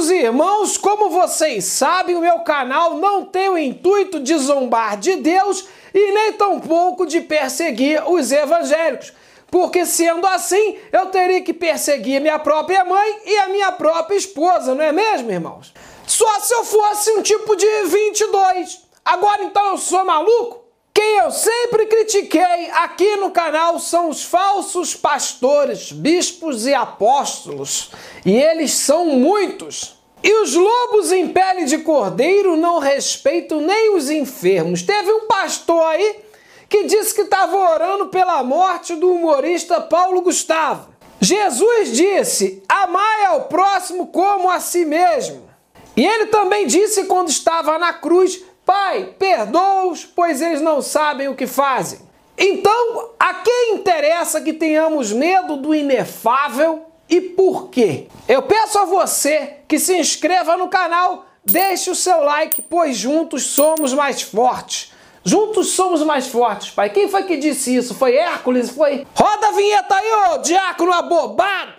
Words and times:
Amados 0.00 0.10
irmãos, 0.12 0.76
como 0.78 1.10
vocês 1.10 1.62
sabem, 1.66 2.16
o 2.16 2.22
meu 2.22 2.38
canal 2.38 2.94
não 2.94 3.22
tem 3.22 3.50
o 3.50 3.58
intuito 3.58 4.18
de 4.18 4.34
zombar 4.38 4.96
de 4.96 5.16
Deus 5.16 5.66
e 5.92 6.12
nem 6.12 6.32
tampouco 6.32 7.04
de 7.04 7.20
perseguir 7.20 8.02
os 8.10 8.32
evangélicos. 8.32 9.12
Porque 9.50 9.84
sendo 9.84 10.26
assim, 10.26 10.78
eu 10.90 11.04
teria 11.08 11.42
que 11.42 11.52
perseguir 11.52 12.18
minha 12.18 12.38
própria 12.38 12.82
mãe 12.82 13.20
e 13.26 13.36
a 13.40 13.48
minha 13.48 13.70
própria 13.72 14.16
esposa, 14.16 14.74
não 14.74 14.82
é 14.82 14.90
mesmo, 14.90 15.30
irmãos? 15.30 15.74
Só 16.06 16.40
se 16.40 16.54
eu 16.54 16.64
fosse 16.64 17.10
um 17.10 17.20
tipo 17.20 17.54
de 17.54 17.66
22. 17.84 18.80
Agora 19.04 19.42
então 19.42 19.72
eu 19.72 19.76
sou 19.76 20.02
maluco? 20.02 20.64
Quem 20.94 21.18
eu 21.18 21.30
sempre 21.30 21.79
critiquei 22.00 22.70
aqui 22.70 23.16
no 23.16 23.30
canal 23.30 23.78
são 23.78 24.08
os 24.08 24.24
falsos 24.24 24.94
pastores, 24.94 25.92
bispos 25.92 26.66
e 26.66 26.72
apóstolos. 26.72 27.90
E 28.24 28.32
eles 28.32 28.72
são 28.72 29.06
muitos. 29.06 29.96
E 30.22 30.42
os 30.42 30.54
lobos 30.54 31.12
em 31.12 31.28
pele 31.28 31.64
de 31.64 31.78
cordeiro 31.78 32.56
não 32.56 32.78
respeitam 32.78 33.60
nem 33.60 33.94
os 33.94 34.08
enfermos. 34.08 34.82
Teve 34.82 35.12
um 35.12 35.26
pastor 35.26 35.82
aí 35.84 36.20
que 36.68 36.84
disse 36.84 37.14
que 37.14 37.22
estava 37.22 37.56
orando 37.56 38.06
pela 38.06 38.42
morte 38.42 38.94
do 38.94 39.12
humorista 39.12 39.80
Paulo 39.80 40.22
Gustavo. 40.22 40.88
Jesus 41.20 41.94
disse: 41.94 42.62
Amai 42.68 43.26
ao 43.26 43.42
próximo 43.42 44.06
como 44.06 44.48
a 44.48 44.58
si 44.58 44.84
mesmo. 44.86 45.50
E 45.96 46.06
ele 46.06 46.26
também 46.26 46.66
disse 46.66 47.04
quando 47.04 47.28
estava 47.28 47.78
na 47.78 47.92
cruz: 47.92 48.42
Pai, 48.70 49.16
perdoa-os, 49.18 50.04
pois 50.04 50.40
eles 50.40 50.60
não 50.60 50.80
sabem 50.80 51.26
o 51.26 51.34
que 51.34 51.44
fazem. 51.44 51.98
Então, 52.38 53.10
a 53.18 53.34
quem 53.34 53.74
interessa 53.74 54.40
que 54.40 54.52
tenhamos 54.52 55.10
medo 55.10 55.56
do 55.56 55.74
inefável 55.74 56.86
e 57.08 57.20
por 57.20 57.68
quê? 57.68 58.06
Eu 58.28 58.42
peço 58.42 58.78
a 58.78 58.84
você 58.84 59.56
que 59.66 59.76
se 59.76 59.98
inscreva 59.98 60.56
no 60.56 60.68
canal, 60.68 61.24
deixe 61.44 61.90
o 61.90 61.96
seu 61.96 62.22
like, 62.22 62.62
pois 62.62 62.96
juntos 62.96 63.42
somos 63.42 63.92
mais 63.92 64.22
fortes. 64.22 64.92
Juntos 65.24 65.72
somos 65.72 66.04
mais 66.04 66.28
fortes, 66.28 66.70
pai. 66.70 66.90
Quem 66.90 67.08
foi 67.08 67.24
que 67.24 67.38
disse 67.38 67.74
isso? 67.74 67.92
Foi 67.96 68.14
Hércules? 68.14 68.70
Foi? 68.70 69.04
Roda 69.16 69.48
a 69.48 69.50
vinheta 69.52 69.96
aí, 69.96 70.12
ô 70.12 70.38
diácono 70.38 70.92
abobado! 70.92 71.72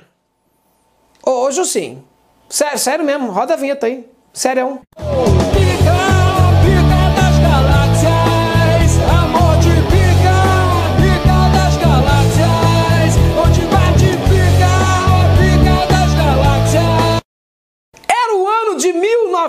Ô, 1.26 1.46
ô 1.46 1.52
Jussim, 1.52 2.04
sério, 2.50 2.78
sério 2.78 3.06
mesmo, 3.06 3.32
roda 3.32 3.54
a 3.54 3.58
vinheta 3.58 3.86
aí. 3.86 4.06
Sério. 4.34 4.82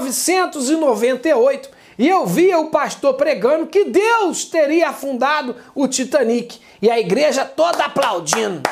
1998 0.00 1.70
e 1.98 2.08
eu 2.08 2.26
via 2.26 2.58
o 2.58 2.70
pastor 2.70 3.14
pregando 3.14 3.66
que 3.66 3.84
Deus 3.84 4.44
teria 4.44 4.88
afundado 4.88 5.54
o 5.74 5.86
Titanic 5.86 6.58
e 6.80 6.90
a 6.90 6.98
igreja 6.98 7.44
toda 7.44 7.84
aplaudindo. 7.84 8.62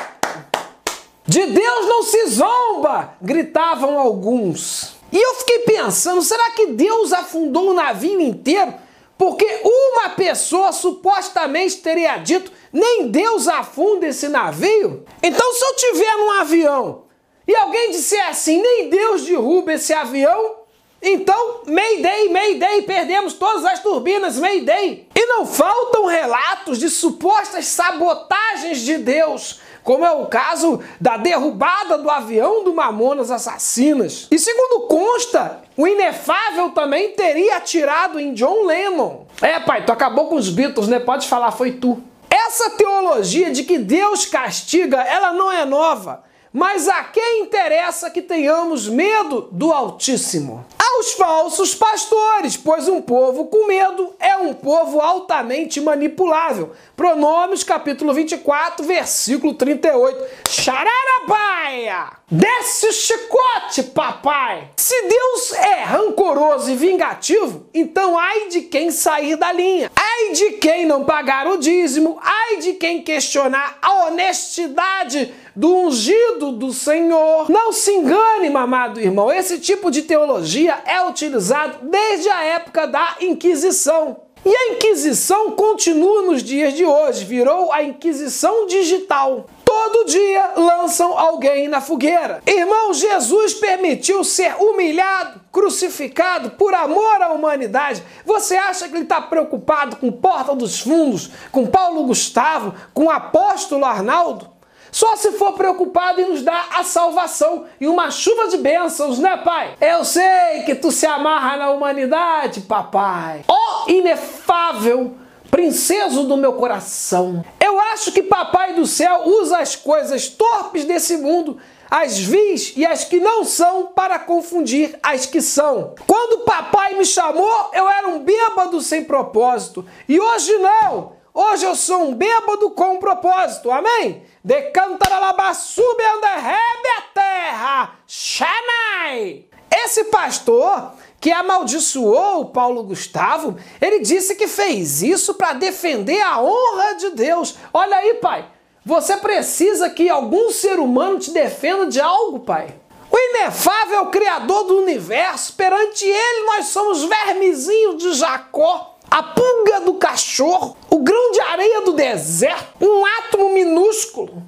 De 1.25 1.45
Deus 1.45 1.85
não 1.87 2.03
se 2.03 2.27
zomba! 2.27 3.13
gritavam 3.21 3.99
alguns. 3.99 4.95
E 5.11 5.17
eu 5.17 5.35
fiquei 5.35 5.59
pensando, 5.59 6.21
será 6.21 6.51
que 6.51 6.67
Deus 6.67 7.13
afundou 7.13 7.69
o 7.69 7.73
navio 7.73 8.19
inteiro? 8.19 8.73
Porque 9.17 9.45
uma 9.63 10.09
pessoa 10.09 10.71
supostamente 10.71 11.77
teria 11.77 12.17
dito, 12.17 12.51
nem 12.73 13.07
Deus 13.07 13.47
afunda 13.47 14.07
esse 14.07 14.27
navio? 14.27 15.05
Então 15.21 15.53
se 15.53 15.63
eu 15.63 15.75
tiver 15.75 16.17
num 16.17 16.31
avião 16.31 17.03
e 17.47 17.55
alguém 17.55 17.91
disser 17.91 18.27
assim, 18.27 18.61
nem 18.61 18.89
Deus 18.89 19.23
derruba 19.23 19.73
esse 19.73 19.93
avião, 19.93 20.60
então, 21.01 21.61
Mayday, 21.65 22.29
Mayday, 22.29 22.83
perdemos 22.83 23.33
todas 23.33 23.65
as 23.65 23.81
turbinas, 23.81 24.37
Mayday. 24.37 25.07
E 25.15 25.25
não 25.25 25.47
faltam 25.47 26.05
relatos 26.05 26.77
de 26.77 26.89
supostas 26.89 27.65
sabotagens 27.65 28.81
de 28.81 28.99
Deus, 28.99 29.59
como 29.83 30.05
é 30.05 30.11
o 30.11 30.27
caso 30.27 30.79
da 30.99 31.17
derrubada 31.17 31.97
do 31.97 32.09
avião 32.09 32.63
do 32.63 32.75
Mamonas 32.75 33.31
Assassinas. 33.31 34.27
E 34.29 34.37
segundo 34.37 34.87
consta, 34.87 35.61
o 35.75 35.87
inefável 35.87 36.69
também 36.69 37.13
teria 37.13 37.57
atirado 37.57 38.19
em 38.19 38.33
John 38.35 38.65
Lennon. 38.67 39.25
É, 39.41 39.59
pai, 39.59 39.83
tu 39.83 39.91
acabou 39.91 40.27
com 40.27 40.35
os 40.35 40.49
Beatles, 40.49 40.87
né? 40.87 40.99
Pode 40.99 41.27
falar, 41.27 41.51
foi 41.51 41.71
tu. 41.71 41.99
Essa 42.29 42.69
teologia 42.71 43.49
de 43.49 43.63
que 43.63 43.79
Deus 43.79 44.25
castiga, 44.25 45.01
ela 45.01 45.33
não 45.33 45.51
é 45.51 45.65
nova. 45.65 46.23
Mas 46.53 46.89
a 46.89 47.05
quem 47.05 47.43
interessa 47.43 48.09
que 48.09 48.21
tenhamos 48.21 48.89
medo 48.89 49.47
do 49.53 49.71
Altíssimo? 49.71 50.65
Aos 50.77 51.13
falsos 51.13 51.73
pastores, 51.73 52.57
pois 52.57 52.89
um 52.89 53.01
povo 53.01 53.45
com 53.45 53.67
medo 53.67 54.13
é 54.19 54.35
um 54.35 54.53
povo 54.53 54.99
altamente 54.99 55.79
manipulável. 55.79 56.73
Pronomes, 56.93 57.63
capítulo 57.63 58.13
24, 58.13 58.85
versículo 58.85 59.53
38. 59.53 60.25
Chararabaia! 60.49 62.17
Desce 62.29 62.85
o 62.85 62.91
chicote, 62.91 63.83
papai! 63.83 64.71
Se 64.75 65.07
Deus 65.07 65.53
é 65.53 65.83
rancoroso 65.83 66.69
e 66.69 66.75
vingativo, 66.75 67.65
então 67.73 68.19
ai 68.19 68.49
de 68.49 68.63
quem 68.63 68.91
sair 68.91 69.37
da 69.37 69.53
linha. 69.53 69.89
Ai 69.95 70.33
de 70.33 70.51
quem 70.57 70.85
não 70.85 71.05
pagar 71.05 71.47
o 71.47 71.57
dízimo, 71.57 72.19
ai 72.21 72.57
de 72.57 72.73
quem 72.73 73.01
questionar 73.01 73.77
a 73.81 74.05
honestidade 74.05 75.33
do 75.55 75.75
ungido 75.75 76.51
do 76.51 76.71
Senhor. 76.71 77.49
Não 77.49 77.71
se 77.71 77.91
engane, 77.91 78.49
mamado 78.49 78.99
irmão, 78.99 79.31
esse 79.31 79.59
tipo 79.59 79.91
de 79.91 80.03
teologia 80.03 80.79
é 80.85 81.01
utilizado 81.07 81.89
desde 81.89 82.29
a 82.29 82.43
época 82.43 82.87
da 82.87 83.15
Inquisição. 83.19 84.17
E 84.43 84.49
a 84.49 84.73
Inquisição 84.73 85.51
continua 85.51 86.23
nos 86.23 86.41
dias 86.41 86.73
de 86.73 86.83
hoje, 86.83 87.25
virou 87.25 87.71
a 87.71 87.83
Inquisição 87.83 88.65
digital. 88.65 89.45
Todo 89.63 90.05
dia 90.05 90.53
lançam 90.57 91.17
alguém 91.17 91.67
na 91.67 91.79
fogueira. 91.79 92.41
Irmão, 92.45 92.93
Jesus 92.93 93.53
permitiu 93.53 94.23
ser 94.23 94.55
humilhado, 94.59 95.39
crucificado 95.51 96.51
por 96.51 96.73
amor 96.73 97.21
à 97.21 97.31
humanidade. 97.31 98.03
Você 98.25 98.57
acha 98.57 98.89
que 98.89 98.95
ele 98.95 99.03
está 99.03 99.21
preocupado 99.21 99.95
com 99.95 100.11
Porta 100.11 100.55
dos 100.55 100.81
Fundos, 100.81 101.29
com 101.51 101.67
Paulo 101.67 102.03
Gustavo, 102.03 102.73
com 102.93 103.05
o 103.05 103.11
apóstolo 103.11 103.85
Arnaldo? 103.85 104.50
Só 104.91 105.15
se 105.15 105.31
for 105.33 105.53
preocupado 105.53 106.19
em 106.19 106.29
nos 106.29 106.43
dar 106.43 106.67
a 106.73 106.83
salvação 106.83 107.65
e 107.79 107.87
uma 107.87 108.11
chuva 108.11 108.47
de 108.49 108.57
bênçãos, 108.57 109.17
né, 109.19 109.37
pai? 109.37 109.75
Eu 109.79 110.03
sei 110.03 110.63
que 110.65 110.75
tu 110.75 110.91
se 110.91 111.05
amarra 111.05 111.57
na 111.57 111.69
humanidade, 111.71 112.61
papai. 112.61 113.45
Ó 113.47 113.55
oh, 113.55 113.89
inefável 113.89 115.15
princeso 115.49 116.23
do 116.23 116.37
meu 116.37 116.53
coração. 116.53 117.43
Eu 117.59 117.79
acho 117.79 118.11
que 118.11 118.23
papai 118.23 118.73
do 118.73 118.85
céu 118.85 119.23
usa 119.25 119.57
as 119.57 119.75
coisas 119.75 120.27
torpes 120.27 120.85
desse 120.85 121.17
mundo 121.17 121.57
as 121.91 122.17
vis 122.17 122.71
e 122.77 122.85
as 122.85 123.03
que 123.03 123.19
não 123.19 123.43
são 123.43 123.87
para 123.87 124.17
confundir 124.17 124.97
as 125.03 125.25
que 125.25 125.41
são. 125.41 125.93
Quando 126.07 126.45
papai 126.45 126.93
me 126.93 127.03
chamou, 127.05 127.69
eu 127.73 127.89
era 127.89 128.07
um 128.07 128.19
bêbado 128.19 128.79
sem 128.79 129.03
propósito. 129.03 129.85
E 130.07 130.17
hoje 130.17 130.57
não. 130.57 131.19
Hoje 131.33 131.65
eu 131.65 131.75
sou 131.75 132.09
um 132.09 132.13
bêbado 132.13 132.71
com 132.71 132.95
um 132.95 132.97
propósito, 132.97 133.71
amém? 133.71 134.21
De 134.43 134.63
cantaralaba 134.71 135.53
sube 135.53 136.03
rebe 136.03 136.89
a 136.97 137.01
terra, 137.13 137.95
Xanai! 138.05 139.45
Esse 139.71 140.05
pastor 140.05 140.91
que 141.21 141.31
amaldiçoou 141.31 142.41
o 142.41 142.45
Paulo 142.45 142.83
Gustavo, 142.83 143.55
ele 143.79 143.99
disse 143.99 144.35
que 144.35 144.45
fez 144.45 145.01
isso 145.01 145.35
para 145.35 145.53
defender 145.53 146.21
a 146.21 146.41
honra 146.41 146.95
de 146.95 147.11
Deus. 147.11 147.55
Olha 147.73 147.95
aí, 147.95 148.15
pai, 148.15 148.45
você 148.85 149.15
precisa 149.15 149.89
que 149.89 150.09
algum 150.09 150.51
ser 150.51 150.79
humano 150.79 151.17
te 151.17 151.31
defenda 151.31 151.85
de 151.85 152.01
algo, 152.01 152.39
pai. 152.41 152.75
O 153.09 153.17
inefável 153.17 154.07
Criador 154.07 154.65
do 154.65 154.81
universo, 154.81 155.53
perante 155.53 156.05
ele 156.05 156.45
nós 156.47 156.67
somos 156.67 157.03
vermezinhos 157.03 158.03
de 158.03 158.13
Jacó 158.13 158.90
a 159.11 159.21
pulga 159.21 159.81
do 159.81 159.95
cachorro, 159.95 160.77
o 160.89 160.99
grão 160.99 161.31
de 161.33 161.41
areia 161.41 161.81
do 161.81 161.91
deserto, 161.91 162.65
um 162.79 163.05
átomo 163.05 163.49
minúsculo. 163.49 164.41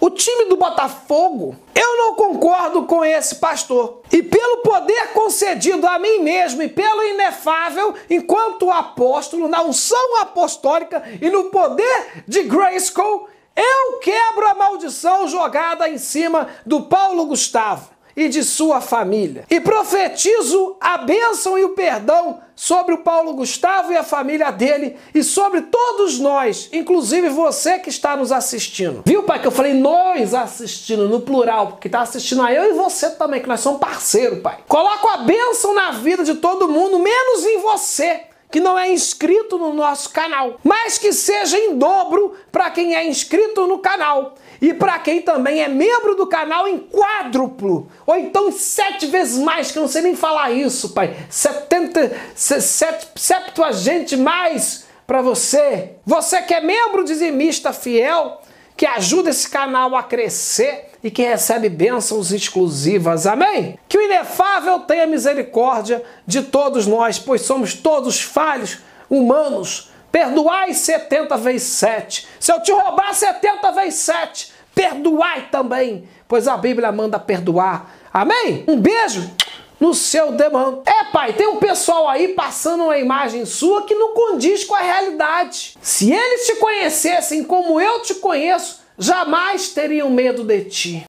O 0.00 0.10
time 0.10 0.46
do 0.46 0.56
Botafogo. 0.56 1.54
Eu 1.74 1.98
não 1.98 2.14
concordo 2.14 2.84
com 2.86 3.04
esse 3.04 3.36
pastor. 3.36 4.00
E 4.10 4.22
pelo 4.22 4.62
poder 4.62 5.12
concedido 5.12 5.86
a 5.86 5.98
mim 5.98 6.18
mesmo 6.20 6.62
e 6.62 6.68
pelo 6.68 7.04
inefável, 7.04 7.94
enquanto 8.08 8.70
apóstolo, 8.70 9.46
na 9.46 9.62
unção 9.62 10.20
apostólica 10.22 11.04
e 11.20 11.30
no 11.30 11.44
poder 11.44 12.24
de 12.26 12.42
Grayskull, 12.42 13.28
eu 13.54 13.98
quebro 13.98 14.48
a 14.48 14.54
maldição 14.54 15.28
jogada 15.28 15.88
em 15.88 15.98
cima 15.98 16.48
do 16.66 16.82
Paulo 16.82 17.26
Gustavo. 17.26 17.90
E 18.20 18.28
de 18.28 18.44
sua 18.44 18.80
família. 18.80 19.44
E 19.50 19.60
profetizo 19.60 20.76
a 20.80 20.98
bênção 20.98 21.58
e 21.58 21.64
o 21.64 21.70
perdão 21.70 22.40
sobre 22.54 22.94
o 22.94 22.98
Paulo 22.98 23.32
Gustavo 23.32 23.92
e 23.92 23.96
a 23.96 24.04
família 24.04 24.50
dele 24.50 24.96
e 25.14 25.22
sobre 25.22 25.62
todos 25.62 26.18
nós, 26.18 26.68
inclusive 26.72 27.30
você 27.30 27.78
que 27.78 27.88
está 27.88 28.16
nos 28.16 28.30
assistindo. 28.30 29.02
Viu, 29.06 29.22
pai, 29.22 29.40
que 29.40 29.46
eu 29.46 29.50
falei 29.50 29.72
nós 29.72 30.34
assistindo 30.34 31.08
no 31.08 31.20
plural, 31.20 31.68
porque 31.68 31.88
está 31.88 32.02
assistindo 32.02 32.42
a 32.42 32.52
eu 32.52 32.70
e 32.70 32.72
você 32.74 33.10
também, 33.10 33.40
que 33.40 33.48
nós 33.48 33.60
somos 33.60 33.80
parceiro, 33.80 34.42
pai. 34.42 34.58
Coloco 34.68 35.08
a 35.08 35.18
bênção 35.18 35.74
na 35.74 35.92
vida 35.92 36.22
de 36.22 36.34
todo 36.34 36.68
mundo, 36.68 36.98
menos 36.98 37.46
em 37.46 37.58
você 37.58 38.24
que 38.50 38.60
não 38.60 38.76
é 38.76 38.92
inscrito 38.92 39.56
no 39.56 39.72
nosso 39.72 40.10
canal, 40.10 40.56
mas 40.64 40.98
que 40.98 41.12
seja 41.12 41.56
em 41.56 41.78
dobro 41.78 42.34
para 42.50 42.68
quem 42.70 42.96
é 42.96 43.06
inscrito 43.06 43.66
no 43.66 43.78
canal 43.78 44.34
e 44.60 44.74
para 44.74 44.98
quem 44.98 45.22
também 45.22 45.62
é 45.62 45.68
membro 45.68 46.14
do 46.14 46.26
canal 46.26 46.68
em 46.68 46.78
quádruplo, 46.78 47.88
ou 48.06 48.16
então 48.16 48.52
sete 48.52 49.06
vezes 49.06 49.38
mais, 49.38 49.70
que 49.70 49.78
eu 49.78 49.82
não 49.82 49.88
sei 49.88 50.02
nem 50.02 50.14
falar 50.14 50.50
isso, 50.50 50.90
pai. 50.90 51.16
70, 51.30 52.12
70 52.34 53.72
gente 53.72 54.16
mais 54.16 54.84
para 55.06 55.22
você. 55.22 55.92
Você 56.04 56.42
que 56.42 56.54
é 56.54 56.60
membro 56.60 57.04
dizimista 57.04 57.72
fiel, 57.72 58.42
que 58.76 58.86
ajuda 58.86 59.30
esse 59.30 59.48
canal 59.48 59.96
a 59.96 60.02
crescer 60.02 60.90
e 61.02 61.10
que 61.10 61.22
recebe 61.22 61.68
bênçãos 61.68 62.30
exclusivas. 62.30 63.26
Amém? 63.26 63.78
Que 63.88 63.98
o 63.98 64.02
inefável 64.02 64.80
tenha 64.80 65.06
misericórdia 65.06 66.02
de 66.26 66.42
todos 66.42 66.86
nós, 66.86 67.18
pois 67.18 67.40
somos 67.42 67.74
todos 67.74 68.20
falhos, 68.20 68.78
humanos. 69.08 69.90
Perdoai 70.10 70.74
70 70.74 71.36
vezes 71.36 71.68
7. 71.68 72.26
Se 72.38 72.52
eu 72.52 72.60
te 72.62 72.72
roubar 72.72 73.14
70 73.14 73.70
vezes 73.72 74.00
7, 74.00 74.52
perdoai 74.74 75.48
também, 75.50 76.08
pois 76.26 76.48
a 76.48 76.56
Bíblia 76.56 76.90
manda 76.90 77.18
perdoar. 77.18 77.94
Amém? 78.12 78.64
Um 78.66 78.76
beijo 78.76 79.30
no 79.78 79.94
seu 79.94 80.32
demão. 80.32 80.82
É, 80.84 81.04
pai, 81.04 81.32
tem 81.32 81.46
um 81.46 81.56
pessoal 81.56 82.08
aí 82.08 82.28
passando 82.28 82.84
uma 82.84 82.98
imagem 82.98 83.46
sua 83.46 83.82
que 83.82 83.94
não 83.94 84.12
condiz 84.12 84.64
com 84.64 84.74
a 84.74 84.80
realidade. 84.80 85.74
Se 85.80 86.12
eles 86.12 86.46
te 86.46 86.56
conhecessem 86.56 87.42
como 87.42 87.80
eu 87.80 88.02
te 88.02 88.14
conheço, 88.16 88.80
jamais 88.98 89.70
teriam 89.70 90.10
medo 90.10 90.44
de 90.44 90.64
ti. 90.64 90.98